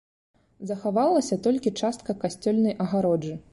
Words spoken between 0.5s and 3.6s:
Захавалася толькі частка касцёльнай агароджы.